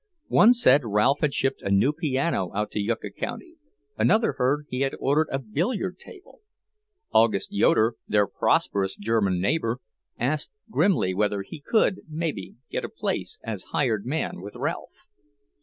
[0.29, 3.57] One said Ralph had shipped a new piano out to Yucca county,
[3.99, 6.41] another heard he had ordered a billiard table.
[7.11, 9.77] August Yoeder, their prosperous German neighbour,
[10.17, 15.05] asked grimly whether he could, maybe, get a place as hired man with Ralph.